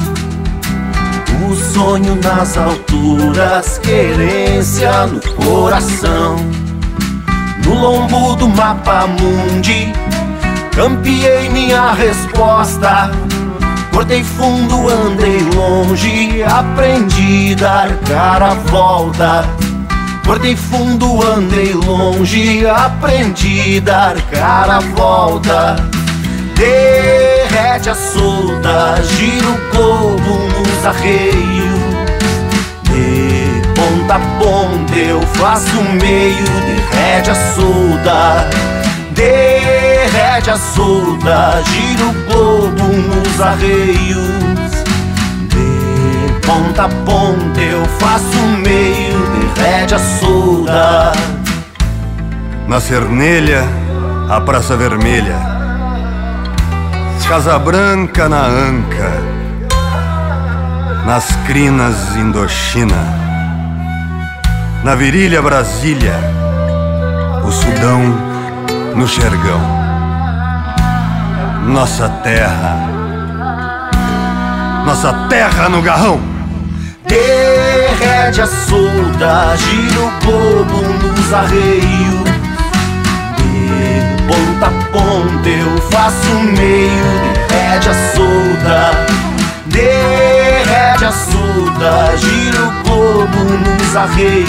O 1.48 1.54
sonho 1.54 2.16
nas 2.16 2.58
alturas, 2.58 3.78
querência 3.78 5.06
no 5.06 5.22
coração. 5.36 6.38
No 7.64 7.76
lombo 7.76 8.36
do 8.36 8.50
mapa 8.50 9.06
mundi, 9.06 9.94
campeei 10.76 11.50
minha 11.50 11.92
resposta. 11.92 13.12
Cortei 13.94 14.24
fundo, 14.24 14.90
andei 14.90 15.40
longe, 15.54 16.42
aprendi 16.42 17.54
dar 17.54 17.96
cara 18.08 18.54
a 18.54 18.56
volta. 18.56 19.71
Cortei 20.32 20.56
fundo, 20.56 21.22
andei 21.22 21.74
longe, 21.74 22.66
aprendi 22.66 23.82
dar 23.82 24.16
cara 24.32 24.78
a 24.78 24.80
volta. 24.80 25.76
Derrete 26.56 27.90
a 27.90 27.96
solda, 27.96 28.96
gira 29.04 29.46
o 29.50 29.76
globo 29.76 30.40
nos 30.58 30.86
arreios. 30.86 31.82
De 32.84 33.62
ponta 33.76 34.16
a 34.16 34.20
ponta 34.40 34.96
eu 34.96 35.22
faço 35.34 35.84
meio, 36.02 36.46
derrete 36.66 37.32
a 37.32 37.36
solda. 37.54 38.48
Derrete 39.12 40.50
a 40.50 40.56
solda, 40.56 41.62
gira 41.66 42.06
o 42.06 42.14
globo 42.32 42.84
nos 42.84 43.42
arreios. 43.42 44.72
De 45.50 46.48
ponta 46.48 46.86
a 46.86 46.88
ponta 46.88 47.60
eu 47.60 47.86
faço 48.00 48.38
meio, 48.66 49.31
derrete 49.62 49.96
a 49.96 50.00
solda. 50.00 51.12
Na 52.68 52.80
Cernelha, 52.80 53.64
a 54.30 54.42
Praça 54.42 54.76
Vermelha. 54.76 55.52
Casa 57.28 57.58
Branca 57.58 58.28
na 58.28 58.42
Anca. 58.42 59.12
Nas 61.06 61.34
crinas 61.48 62.14
Indochina. 62.18 63.04
Na 64.84 64.96
virilha 64.96 65.42
Brasília. 65.42 66.16
O 67.46 67.52
Sudão 67.52 68.02
no 68.96 69.08
Xergão. 69.08 69.62
Nossa 71.68 72.10
terra. 72.22 72.76
Nossa 74.86 75.14
terra 75.30 75.70
no 75.70 75.82
garrão. 75.82 76.31
Derrete 78.22 78.42
a 78.42 78.46
solda, 78.46 79.56
gira 79.58 80.00
o 80.00 80.12
globo 80.24 80.78
nos 80.84 81.34
arreios. 81.34 82.22
De 83.36 84.24
ponta 84.28 84.68
a 84.68 84.72
ponta 84.92 85.50
eu 85.50 85.82
faço 85.90 86.30
meio, 86.56 87.04
derrete 87.50 87.90
a 87.90 88.14
solda. 88.14 88.92
Derrete 89.66 91.04
a 91.04 91.12
solda, 91.12 92.16
gira 92.18 92.62
o 92.62 92.84
globo 92.84 93.40
nos 93.44 93.96
arreios. 93.96 94.48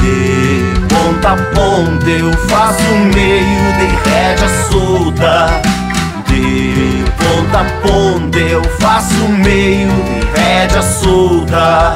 De 0.00 0.72
ponta 0.88 1.32
a 1.32 1.36
ponta 1.36 2.10
eu 2.10 2.32
faço 2.48 2.94
meio, 3.12 3.72
derrete 3.80 4.44
a 4.44 4.70
solda. 4.70 5.60
De 6.28 7.04
ponta 7.18 7.58
a 7.58 7.64
ponta 7.82 8.38
eu 8.38 8.62
faço 8.78 9.28
meio, 9.28 9.90
derrete 10.34 10.76
a 10.76 10.82
solda. 10.82 11.94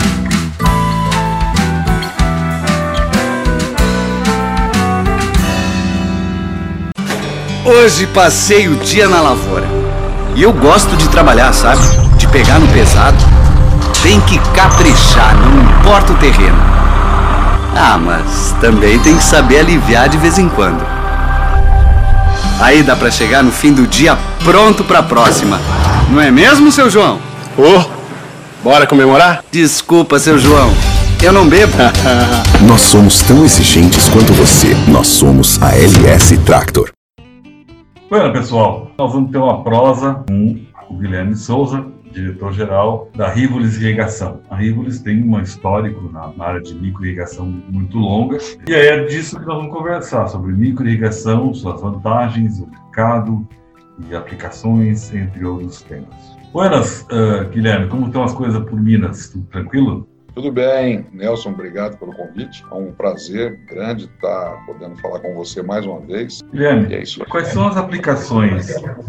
Hoje 7.64 8.06
passei 8.08 8.68
o 8.68 8.76
dia 8.76 9.08
na 9.08 9.20
lavoura. 9.20 9.66
E 10.34 10.42
eu 10.42 10.52
gosto 10.52 10.96
de 10.96 11.08
trabalhar, 11.08 11.52
sabe? 11.52 11.82
De 12.16 12.26
pegar 12.28 12.58
no 12.58 12.68
pesado. 12.68 13.18
Tem 14.02 14.20
que 14.22 14.38
caprichar, 14.54 15.36
não 15.36 15.62
importa 15.62 16.12
o 16.12 16.16
terreno. 16.16 16.56
Ah, 17.76 17.98
mas 17.98 18.54
também 18.60 18.98
tem 19.00 19.16
que 19.16 19.22
saber 19.22 19.58
aliviar 19.58 20.08
de 20.08 20.16
vez 20.16 20.38
em 20.38 20.48
quando. 20.48 20.84
Aí 22.60 22.82
dá 22.82 22.96
pra 22.96 23.10
chegar 23.10 23.42
no 23.42 23.52
fim 23.52 23.72
do 23.72 23.86
dia 23.86 24.16
pronto 24.44 24.82
pra 24.82 25.02
próxima. 25.02 25.60
Não 26.10 26.20
é 26.20 26.30
mesmo, 26.30 26.72
seu 26.72 26.88
João? 26.88 27.20
Ô, 27.56 27.97
bora 28.62 28.86
comemorar? 28.86 29.44
Desculpa, 29.50 30.18
seu 30.18 30.38
João. 30.38 30.70
Eu 31.22 31.32
não 31.32 31.48
bebo. 31.48 31.72
Nós 32.66 32.82
somos 32.82 33.22
tão 33.22 33.44
exigentes 33.44 34.08
quanto 34.08 34.32
você. 34.32 34.68
Nós 34.90 35.08
somos 35.08 35.60
a 35.62 35.74
LS 35.76 36.36
Tractor. 36.44 36.90
Bueno, 38.08 38.32
pessoal, 38.32 38.90
nós 38.96 39.12
vamos 39.12 39.30
ter 39.30 39.36
uma 39.36 39.62
prosa 39.62 40.24
com 40.26 40.56
o 40.88 40.96
Guilherme 40.96 41.36
Souza, 41.36 41.84
diretor-geral 42.10 43.10
da 43.14 43.28
Rivolis 43.28 43.76
Irrigação. 43.76 44.40
A 44.48 44.56
Rivolis 44.56 45.00
tem 45.00 45.22
um 45.22 45.38
histórico 45.40 46.10
na 46.10 46.32
área 46.42 46.62
de 46.62 46.74
microirrigação 46.74 47.44
muito 47.68 47.98
longa, 47.98 48.38
e 48.66 48.74
aí 48.74 48.86
é 48.86 49.04
disso 49.04 49.38
que 49.38 49.44
nós 49.44 49.58
vamos 49.58 49.76
conversar, 49.76 50.26
sobre 50.28 50.52
microirrigação, 50.52 51.52
suas 51.52 51.82
vantagens, 51.82 52.58
o 52.60 52.66
mercado 52.66 53.46
e 54.08 54.16
aplicações, 54.16 55.12
entre 55.12 55.44
outros 55.44 55.82
temas. 55.82 56.37
Buenas, 56.52 57.02
uh, 57.02 57.48
Guilherme, 57.50 57.88
como 57.88 58.06
estão 58.06 58.24
as 58.24 58.32
coisas 58.32 58.62
por 58.64 58.80
Minas? 58.80 59.28
Tudo 59.28 59.46
tranquilo? 59.46 60.08
Tudo 60.34 60.50
bem, 60.52 61.04
Nelson, 61.12 61.50
obrigado 61.50 61.98
pelo 61.98 62.12
convite. 62.12 62.64
É 62.70 62.74
um 62.74 62.92
prazer 62.92 63.58
grande 63.68 64.04
estar 64.04 64.64
podendo 64.64 64.96
falar 64.96 65.20
com 65.20 65.34
você 65.34 65.62
mais 65.62 65.84
uma 65.84 66.00
vez. 66.00 66.40
Guilherme, 66.52 66.94
é 66.94 67.02
isso 67.02 67.24
quais 67.26 67.48
são 67.48 67.66
as 67.66 67.76
aplicações 67.76 68.66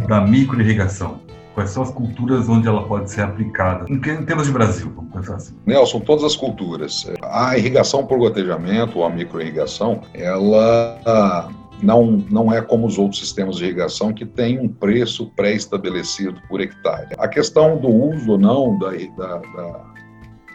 da 0.08 0.22
microirrigação? 0.22 1.22
Quais 1.54 1.70
são 1.70 1.84
as 1.84 1.92
culturas 1.92 2.48
onde 2.50 2.68
ela 2.68 2.84
pode 2.88 3.12
ser 3.12 3.22
aplicada? 3.22 3.86
Em 3.90 4.00
termos 4.00 4.48
de 4.48 4.54
Brasil, 4.54 4.92
vamos 4.96 5.12
pensar 5.12 5.36
assim. 5.36 5.56
Nelson, 5.66 6.00
todas 6.00 6.24
as 6.24 6.36
culturas. 6.36 7.12
A 7.22 7.58
irrigação 7.58 8.06
por 8.06 8.18
gotejamento 8.18 9.00
ou 9.00 9.06
a 9.06 9.10
microirrigação, 9.10 10.02
ela 10.14 11.50
não, 11.82 12.24
não 12.30 12.54
é 12.54 12.62
como 12.62 12.88
os 12.88 12.98
outros 12.98 13.20
sistemas 13.20 13.58
de 13.58 13.66
irrigação 13.66 14.14
que 14.14 14.26
tem 14.26 14.60
um 14.60 14.68
preço 14.68 15.32
pré-estabelecido 15.36 16.42
por 16.48 16.62
hectare. 16.62 17.10
A 17.18 17.28
questão 17.28 17.78
do 17.78 17.90
uso 17.90 18.32
ou 18.32 18.38
não 18.38 18.78
da, 18.78 18.92
da, 18.92 19.38
da, 19.38 19.86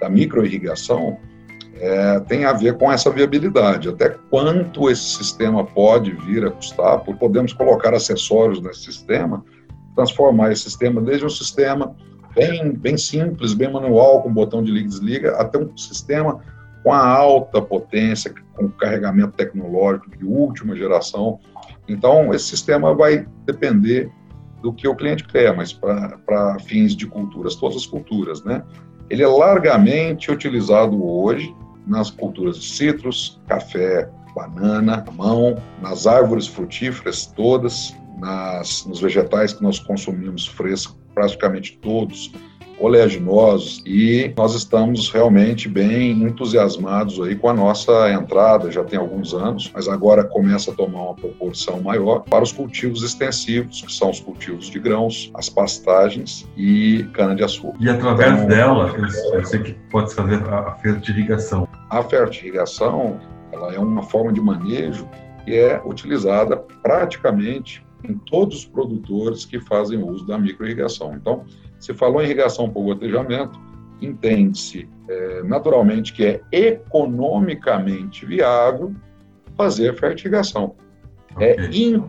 da 0.01 0.09
microirrigação 0.09 1.19
é, 1.77 2.21
tem 2.21 2.45
a 2.45 2.53
ver 2.53 2.77
com 2.77 2.91
essa 2.91 3.11
viabilidade, 3.11 3.89
até 3.89 4.11
quanto 4.31 4.91
esse 4.91 5.03
sistema 5.03 5.65
pode 5.65 6.13
vir 6.13 6.47
a 6.47 6.51
custar, 6.51 7.01
porque 7.01 7.19
podemos 7.19 7.53
colocar 7.53 7.95
acessórios 7.95 8.61
nesse 8.61 8.85
sistema, 8.85 9.45
transformar 9.95 10.53
esse 10.53 10.63
sistema 10.63 11.01
desde 11.01 11.25
um 11.25 11.31
sistema 11.31 11.95
bem, 12.35 12.73
bem 12.73 12.97
simples, 12.97 13.55
bem 13.55 13.73
manual, 13.73 14.23
com 14.23 14.33
botão 14.33 14.63
de 14.63 14.71
liga 14.71 14.87
e 14.87 14.89
desliga, 14.89 15.37
até 15.37 15.59
um 15.59 15.77
sistema 15.77 16.41
com 16.85 16.93
a 16.93 17.05
alta 17.05 17.63
potência, 17.63 18.33
com 18.55 18.69
carregamento 18.69 19.33
tecnológico 19.33 20.11
de 20.17 20.25
última 20.25 20.77
geração. 20.77 21.41
Então, 21.89 22.33
esse 22.35 22.45
sistema 22.45 22.95
vai 22.95 23.27
depender 23.47 24.13
do 24.63 24.71
que 24.71 24.87
o 24.87 24.95
cliente 24.95 25.25
quer, 25.25 25.57
mas 25.57 25.73
para 25.73 26.59
fins 26.61 26.95
de 26.95 27.07
culturas, 27.07 27.57
todas 27.57 27.79
as 27.79 27.87
culturas, 27.87 28.45
né? 28.45 28.63
Ele 29.09 29.23
é 29.23 29.27
largamente 29.27 30.31
utilizado 30.31 31.03
hoje 31.05 31.55
nas 31.87 32.11
culturas 32.11 32.59
de 32.59 32.69
citros, 32.69 33.41
café, 33.47 34.09
banana, 34.35 35.05
mamão, 35.07 35.57
nas 35.81 36.07
árvores 36.07 36.47
frutíferas 36.47 37.27
todas, 37.27 37.95
nas, 38.19 38.85
nos 38.87 39.01
vegetais 39.01 39.53
que 39.53 39.63
nós 39.63 39.79
consumimos 39.79 40.47
fresco, 40.47 40.97
praticamente 41.15 41.79
todos 41.81 42.33
oleaginosos 42.79 43.83
e 43.87 44.33
nós 44.37 44.55
estamos 44.55 45.11
realmente 45.11 45.69
bem 45.69 46.23
entusiasmados 46.23 47.21
aí 47.21 47.37
com 47.37 47.49
a 47.49 47.55
nossa 47.55 48.11
entrada, 48.13 48.71
já 48.71 48.83
tem 48.83 48.99
alguns 48.99 49.33
anos, 49.33 49.71
mas 49.75 49.89
agora 49.89 50.25
começa 50.25 50.71
a 50.71 50.75
tomar 50.75 51.03
uma 51.03 51.15
proporção 51.15 51.81
maior 51.81 52.21
para 52.21 52.43
os 52.43 52.53
cultivos 52.53 53.03
extensivos, 53.03 53.83
que 53.83 53.93
são 53.93 54.11
os 54.11 54.21
cultivos 54.21 54.67
de 54.67 54.79
grãos, 54.79 55.31
as 55.35 55.49
pastagens 55.49 56.47
e 56.57 57.05
cana-de-açúcar. 57.13 57.77
E 57.81 57.89
através 57.89 58.33
então, 58.33 58.47
dela, 58.49 58.95
eu 59.33 59.45
sei 59.45 59.61
que 59.61 59.73
pode 59.91 60.15
fazer 60.15 60.43
a 60.45 60.73
fertirrigação. 60.77 61.69
A 61.91 62.03
fertirrigação, 62.03 63.21
ela 63.53 63.73
é 63.73 63.79
uma 63.79 64.03
forma 64.03 64.33
de 64.33 64.41
manejo 64.41 65.09
que 65.45 65.55
é 65.55 65.81
utilizada 65.85 66.57
praticamente 66.83 67.85
em 68.09 68.15
todos 68.15 68.59
os 68.59 68.65
produtores 68.67 69.45
que 69.45 69.61
fazem 69.61 70.03
uso 70.03 70.27
da 70.27 70.39
microirrigação. 70.39 71.15
Então, 71.15 71.45
se 71.79 71.95
falou 71.95 72.23
em 72.23 72.27
irrigação 72.27 72.69
por 72.71 72.83
gotejamento, 72.83 73.59
entende-se 74.01 74.89
é, 75.09 75.43
naturalmente 75.43 76.13
que 76.13 76.25
é 76.25 76.41
economicamente 76.53 78.27
viável 78.27 78.95
fazer 79.57 79.91
a 79.91 79.95
fertigação. 79.95 80.75
É 81.39 81.53
okay. 81.53 81.67
É 81.67 81.71
in, 81.71 82.05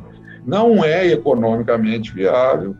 não 0.46 0.84
é 0.84 1.08
economicamente 1.08 2.14
viável, 2.14 2.76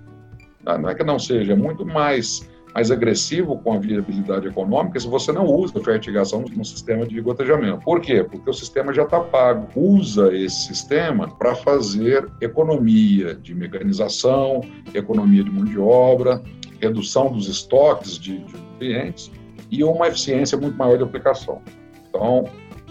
ah, 0.66 0.78
não 0.78 0.90
é 0.90 0.96
que 0.96 1.04
não 1.04 1.20
seja, 1.20 1.54
é 1.54 1.56
muito 1.56 1.86
mais, 1.86 2.50
mais 2.76 2.92
agressivo 2.92 3.58
com 3.60 3.72
a 3.72 3.80
viabilidade 3.80 4.50
econômica 4.50 5.00
se 5.00 5.08
você 5.08 5.32
não 5.32 5.46
usa 5.46 5.80
fertigação 5.80 6.42
no 6.42 6.66
sistema 6.66 7.08
de 7.08 7.22
gotejamento. 7.22 7.80
Por 7.86 8.02
quê? 8.02 8.22
Porque 8.22 8.50
o 8.50 8.54
sistema 8.54 8.94
já 8.94 9.04
está 9.04 9.22
pago. 9.22 9.70
Usa 9.74 10.36
esse 10.36 10.68
sistema 10.68 11.34
para 11.38 11.56
fazer 11.56 12.30
economia 12.42 13.34
de 13.34 13.56
mecanização, 13.56 14.60
economia 14.94 15.42
de 15.42 15.50
mão 15.50 15.64
de 15.64 15.80
obra, 15.80 16.44
redução 16.82 17.32
dos 17.32 17.48
estoques 17.48 18.20
de, 18.20 18.40
de 18.40 18.58
nutrientes 18.58 19.32
e 19.72 19.82
uma 19.82 20.10
eficiência 20.10 20.58
muito 20.58 20.78
maior 20.78 20.98
de 20.98 21.04
aplicação. 21.04 21.62
Então, 22.10 22.44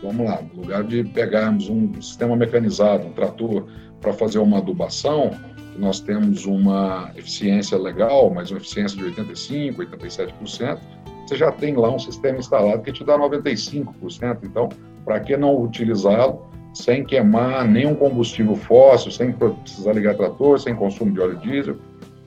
vamos 0.03 0.25
lá, 0.25 0.41
no 0.41 0.63
lugar 0.63 0.83
de 0.85 1.05
pegarmos 1.05 1.69
um 1.69 2.01
sistema 2.01 2.35
mecanizado, 2.35 3.07
um 3.07 3.13
trator, 3.13 3.67
para 4.05 4.13
fazer 4.13 4.39
uma 4.39 4.59
adubação, 4.59 5.31
nós 5.79 5.99
temos 5.99 6.45
uma 6.45 7.11
eficiência 7.17 7.77
legal, 7.79 8.31
mas 8.31 8.51
uma 8.51 8.59
eficiência 8.59 8.97
de 8.97 9.23
85%, 9.23 9.77
87%, 9.77 10.79
você 11.27 11.37
já 11.37 11.51
tem 11.51 11.75
lá 11.75 11.91
um 11.91 11.99
sistema 11.99 12.39
instalado 12.39 12.83
que 12.83 12.93
te 12.93 13.03
dá 13.03 13.19
95%. 13.19 14.41
Então, 14.45 14.69
para 15.05 15.19
que 15.21 15.37
não 15.37 15.59
utilizá-lo 15.63 16.47
sem 16.75 17.05
queimar 17.05 17.67
nenhum 17.67 17.95
combustível 17.95 18.57
fóssil, 18.57 19.11
sem 19.11 19.33
precisar 19.33 19.93
ligar 19.95 20.17
trator, 20.17 20.61
sem 20.61 20.75
consumo 20.75 21.13
de 21.13 21.21
óleo 21.21 21.39
diesel, 21.39 21.79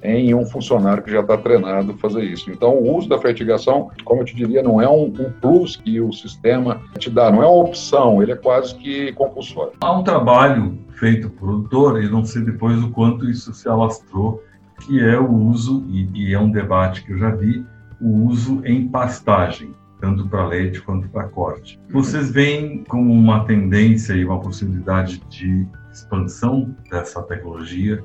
em 0.04 0.34
um 0.34 0.46
funcionário 0.46 1.04
que 1.04 1.12
já 1.12 1.22
está 1.22 1.38
treinado 1.38 1.98
fazer 1.98 2.24
isso. 2.24 2.52
Então, 2.52 2.74
o 2.74 2.98
uso 2.98 3.10
da 3.10 3.20
fertigação, 3.20 3.90
como 4.06 4.22
eu 4.22 4.26
te 4.26 4.36
diria, 4.36 4.62
não 4.62 4.82
é 4.82 4.88
um, 4.88 5.06
um, 5.06 5.32
plus 5.42 5.76
que 5.76 6.00
o 6.00 6.12
sistema 6.14 6.82
te 6.98 7.10
dá, 7.10 7.32
não 7.32 7.44
é 7.44 7.48
uma 7.48 7.64
opção, 7.64 8.22
ele 8.22 8.32
é 8.32 8.36
quase 8.36 8.76
que 8.76 9.12
compulsório. 9.14 9.74
Há 9.82 9.92
um 9.92 10.04
trabalho 10.04 10.78
feito 11.00 11.30
por 11.30 11.48
produtor, 11.48 12.04
e 12.04 12.10
não 12.10 12.26
sei 12.26 12.44
depois 12.44 12.82
o 12.84 12.92
quanto 12.92 13.30
isso 13.30 13.54
se 13.54 13.68
alastrou, 13.68 14.44
que 14.82 15.00
é 15.00 15.20
o 15.20 15.32
uso, 15.32 15.86
e, 15.90 16.10
e 16.14 16.34
é 16.34 16.40
um 16.40 16.52
debate 16.52 17.04
que 17.04 17.14
eu 17.14 17.18
já 17.18 17.32
vi, 17.32 17.66
o 18.00 18.28
uso 18.28 18.62
em 18.66 18.88
pastagem 18.88 19.74
tanto 20.00 20.28
para 20.28 20.48
leite 20.48 20.80
quanto 20.82 21.10
para 21.10 21.28
corte. 21.28 21.80
Vocês 21.90 22.30
veem 22.30 22.84
como 22.84 23.12
uma 23.12 23.46
tendência 23.46 24.14
e 24.14 24.24
uma 24.24 24.40
possibilidade 24.40 25.20
de 25.30 25.68
expansão 25.92 26.76
dessa 26.90 27.22
tecnologia 27.24 28.04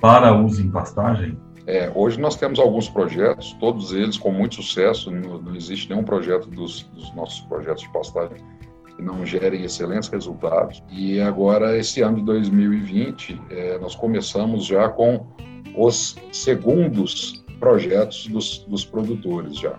para 0.00 0.34
uso 0.34 0.62
em 0.62 0.70
pastagem? 0.70 1.38
É, 1.66 1.90
hoje 1.94 2.20
nós 2.20 2.36
temos 2.36 2.60
alguns 2.60 2.88
projetos, 2.88 3.52
todos 3.54 3.92
eles 3.92 4.16
com 4.16 4.30
muito 4.30 4.56
sucesso. 4.56 5.10
Não, 5.10 5.38
não 5.38 5.54
existe 5.54 5.88
nenhum 5.90 6.04
projeto 6.04 6.48
dos, 6.48 6.84
dos, 6.94 7.12
nossos 7.14 7.40
projetos 7.40 7.82
de 7.82 7.88
pastagem 7.90 8.38
que 8.94 9.02
não 9.02 9.26
gerem 9.26 9.64
excelentes 9.64 10.08
resultados. 10.08 10.82
E 10.90 11.20
agora, 11.20 11.76
esse 11.76 12.02
ano 12.02 12.18
de 12.18 12.24
2020, 12.24 13.40
é, 13.50 13.78
nós 13.78 13.96
começamos 13.96 14.64
já 14.64 14.88
com 14.88 15.26
os 15.76 16.16
segundos 16.30 17.44
projetos 17.58 18.26
dos, 18.26 18.58
dos 18.68 18.84
produtores 18.84 19.58
já. 19.58 19.78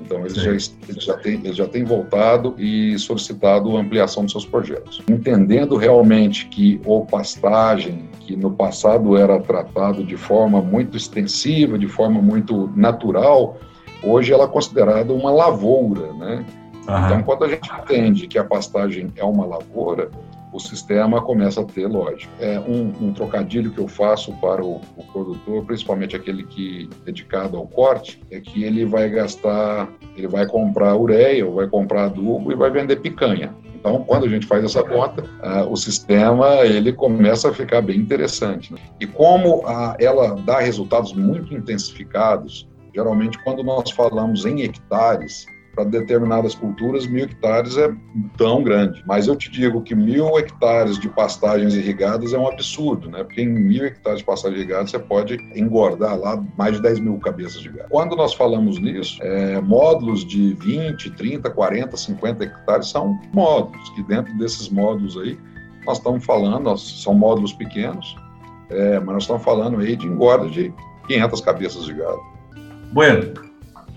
Então, 0.00 0.20
eles 0.20 0.34
já, 0.34 0.50
eles, 0.50 0.76
já 0.98 1.16
têm, 1.16 1.34
eles 1.34 1.56
já 1.56 1.66
têm 1.66 1.84
voltado 1.84 2.54
e 2.58 2.98
solicitado 2.98 3.76
ampliação 3.76 4.24
dos 4.24 4.32
seus 4.32 4.46
projetos. 4.46 5.02
Entendendo 5.08 5.76
realmente 5.76 6.46
que 6.46 6.80
o 6.84 7.04
pastagem, 7.04 8.08
que 8.20 8.36
no 8.36 8.52
passado 8.52 9.16
era 9.16 9.40
tratado 9.40 10.04
de 10.04 10.16
forma 10.16 10.60
muito 10.60 10.96
extensiva, 10.96 11.78
de 11.78 11.88
forma 11.88 12.20
muito 12.20 12.70
natural, 12.76 13.58
hoje 14.02 14.32
ela 14.32 14.44
é 14.44 14.48
considerada 14.48 15.12
uma 15.12 15.30
lavoura, 15.30 16.12
né? 16.12 16.44
Uhum. 16.88 17.06
Então, 17.06 17.22
quando 17.22 17.44
a 17.44 17.48
gente 17.48 17.68
entende 17.72 18.28
que 18.28 18.38
a 18.38 18.44
pastagem 18.44 19.12
é 19.16 19.24
uma 19.24 19.44
lavoura, 19.44 20.10
o 20.56 20.60
sistema 20.60 21.20
começa 21.20 21.60
a 21.60 21.64
ter 21.64 21.86
lógica. 21.86 22.32
É 22.40 22.58
um, 22.58 22.92
um 23.00 23.12
trocadilho 23.12 23.70
que 23.70 23.78
eu 23.78 23.86
faço 23.86 24.32
para 24.40 24.64
o, 24.64 24.80
o, 24.96 25.04
produtor, 25.12 25.66
principalmente 25.66 26.16
aquele 26.16 26.44
que 26.44 26.88
é 27.02 27.04
dedicado 27.04 27.58
ao 27.58 27.66
corte, 27.66 28.22
é 28.30 28.40
que 28.40 28.64
ele 28.64 28.86
vai 28.86 29.10
gastar, 29.10 29.86
ele 30.16 30.26
vai 30.26 30.46
comprar 30.46 30.96
ureia, 30.96 31.46
ou 31.46 31.54
vai 31.54 31.68
comprar 31.68 32.04
adubo 32.06 32.50
e 32.50 32.54
vai 32.54 32.70
vender 32.70 32.96
picanha. 32.96 33.54
Então, 33.74 34.02
quando 34.04 34.24
a 34.24 34.28
gente 34.28 34.46
faz 34.46 34.64
essa 34.64 34.82
conta, 34.82 35.22
uh, 35.22 35.70
o 35.70 35.76
sistema 35.76 36.64
ele 36.64 36.90
começa 36.90 37.50
a 37.50 37.52
ficar 37.52 37.82
bem 37.82 37.98
interessante. 37.98 38.72
Né? 38.72 38.80
E 38.98 39.06
como 39.06 39.58
uh, 39.58 39.94
ela 40.00 40.36
dá 40.36 40.58
resultados 40.58 41.12
muito 41.12 41.54
intensificados, 41.54 42.66
geralmente 42.94 43.38
quando 43.44 43.62
nós 43.62 43.90
falamos 43.90 44.46
em 44.46 44.62
hectares, 44.62 45.46
para 45.76 45.84
determinadas 45.84 46.54
culturas, 46.54 47.06
mil 47.06 47.24
hectares 47.24 47.76
é 47.76 47.94
tão 48.38 48.62
grande. 48.62 49.04
Mas 49.06 49.28
eu 49.28 49.36
te 49.36 49.50
digo 49.50 49.82
que 49.82 49.94
mil 49.94 50.38
hectares 50.38 50.98
de 50.98 51.06
pastagens 51.10 51.74
irrigadas 51.74 52.32
é 52.32 52.38
um 52.38 52.48
absurdo, 52.48 53.10
né? 53.10 53.22
Porque 53.22 53.42
em 53.42 53.48
mil 53.48 53.84
hectares 53.84 54.20
de 54.20 54.24
pastagens 54.24 54.58
irrigadas 54.58 54.90
você 54.90 54.98
pode 54.98 55.36
engordar 55.54 56.18
lá 56.18 56.42
mais 56.56 56.76
de 56.76 56.82
10 56.82 57.00
mil 57.00 57.18
cabeças 57.18 57.60
de 57.60 57.68
gado. 57.68 57.90
Quando 57.90 58.16
nós 58.16 58.32
falamos 58.32 58.80
nisso, 58.80 59.22
é, 59.22 59.60
módulos 59.60 60.24
de 60.24 60.54
20, 60.54 61.10
30, 61.10 61.50
40, 61.50 61.94
50 61.94 62.44
hectares 62.44 62.88
são 62.88 63.20
módulos, 63.34 63.90
que 63.90 64.02
dentro 64.04 64.36
desses 64.38 64.70
módulos 64.70 65.18
aí, 65.18 65.38
nós 65.84 65.98
estamos 65.98 66.24
falando, 66.24 66.74
são 66.78 67.12
módulos 67.12 67.52
pequenos, 67.52 68.16
é, 68.70 68.98
mas 68.98 69.14
nós 69.14 69.22
estamos 69.24 69.44
falando 69.44 69.78
aí 69.78 69.94
de 69.94 70.06
engorda 70.06 70.48
de 70.48 70.72
500 71.06 71.40
cabeças 71.42 71.84
de 71.84 71.92
gado. 71.92 72.18
Bueno, 72.92 73.45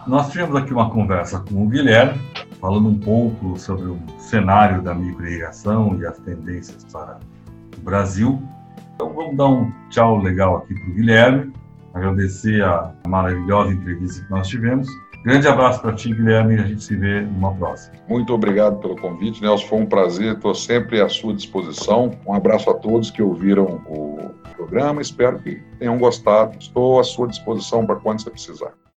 nós 0.10 0.32
tivemos 0.32 0.56
aqui 0.56 0.74
uma 0.74 0.90
conversa 0.90 1.40
com 1.40 1.64
o 1.64 1.70
Guilherme, 1.70 2.20
falando 2.60 2.90
um 2.90 2.98
pouco 2.98 3.58
sobre 3.60 3.86
o 3.86 4.00
cenário 4.18 4.82
da 4.82 4.94
microirrigação 4.96 5.96
e 6.00 6.06
as 6.06 6.18
tendências 6.18 6.84
para 6.92 7.20
o 7.78 7.82
Brasil. 7.82 8.42
Então 8.96 9.14
vamos 9.14 9.38
dar 9.38 9.48
um 9.48 9.72
tchau 9.92 10.18
legal 10.18 10.58
aqui 10.58 10.74
para 10.74 10.90
o 10.90 10.94
Guilherme, 10.96 11.54
agradecer 11.94 12.64
a 12.64 12.92
maravilhosa 13.08 13.72
entrevista 13.72 14.26
que 14.26 14.32
nós 14.32 14.48
tivemos. 14.48 14.90
Grande 15.24 15.48
abraço 15.48 15.80
para 15.80 15.94
ti, 15.94 16.12
Guilherme, 16.12 16.56
e 16.56 16.60
a 16.60 16.66
gente 16.66 16.84
se 16.84 16.96
vê 16.96 17.22
numa 17.22 17.54
próxima. 17.54 17.96
Muito 18.08 18.34
obrigado 18.34 18.78
pelo 18.78 18.96
convite, 18.96 19.42
Nelson. 19.44 19.68
Foi 19.68 19.80
um 19.80 19.86
prazer, 19.86 20.36
estou 20.36 20.56
sempre 20.56 21.02
à 21.02 21.08
sua 21.08 21.36
disposição. 21.36 22.18
Um 22.26 22.34
abraço 22.34 22.70
a 22.72 22.74
todos 22.74 23.12
que 23.12 23.22
ouviram 23.22 23.82
o 23.86 24.32
programa, 24.56 25.02
espero 25.02 25.38
que 25.38 25.62
tenham 25.78 26.00
gostado. 26.00 26.58
Estou 26.58 27.00
à 27.00 27.04
sua 27.04 27.28
disposição 27.28 27.86
para 27.86 27.98
quando 27.98 28.24
você 28.24 28.32
precisar. 28.32 28.80